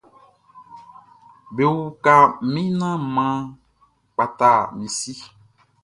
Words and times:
Bewuka 1.55 2.13
mi, 2.51 2.63
nan 2.79 2.97
man 3.15 3.37
kpata 4.13 4.51
mi 4.77 4.85
si. 4.97 5.13